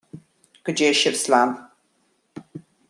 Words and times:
Go 0.65 0.71
dté 0.75 0.89
sibh 1.01 1.21
slán 1.23 1.49